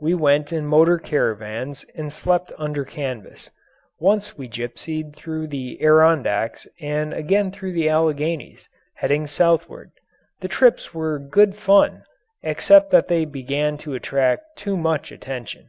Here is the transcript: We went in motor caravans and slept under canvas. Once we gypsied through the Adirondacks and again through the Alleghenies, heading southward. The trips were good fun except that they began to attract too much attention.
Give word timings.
We 0.00 0.14
went 0.14 0.54
in 0.54 0.64
motor 0.64 0.96
caravans 0.96 1.84
and 1.94 2.10
slept 2.10 2.50
under 2.56 2.82
canvas. 2.82 3.50
Once 3.98 4.38
we 4.38 4.48
gypsied 4.48 5.14
through 5.14 5.48
the 5.48 5.76
Adirondacks 5.82 6.66
and 6.80 7.12
again 7.12 7.52
through 7.52 7.74
the 7.74 7.86
Alleghenies, 7.86 8.70
heading 8.94 9.26
southward. 9.26 9.90
The 10.40 10.48
trips 10.48 10.94
were 10.94 11.18
good 11.18 11.56
fun 11.56 12.04
except 12.42 12.90
that 12.92 13.08
they 13.08 13.26
began 13.26 13.76
to 13.84 13.92
attract 13.92 14.56
too 14.56 14.78
much 14.78 15.12
attention. 15.12 15.68